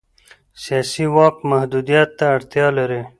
[0.63, 3.01] سیاسي واک محدودیت ته اړتیا لري